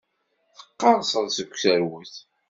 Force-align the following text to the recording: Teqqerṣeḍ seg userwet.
Teqqerṣeḍ 0.57 1.27
seg 1.31 1.49
userwet. 1.55 2.15